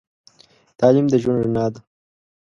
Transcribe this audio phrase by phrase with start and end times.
[0.79, 1.79] تعليم د ژوند رڼا ده.